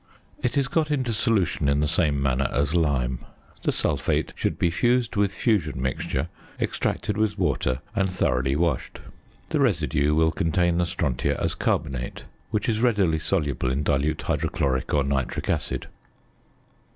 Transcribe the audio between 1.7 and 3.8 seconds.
the same manner as lime. The